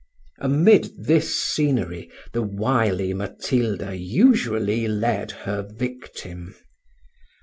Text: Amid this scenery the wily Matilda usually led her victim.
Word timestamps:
Amid 0.39 0.93
this 1.05 1.35
scenery 1.37 2.09
the 2.33 2.41
wily 2.41 3.13
Matilda 3.13 3.95
usually 3.95 4.87
led 4.87 5.29
her 5.29 5.61
victim. 5.61 6.55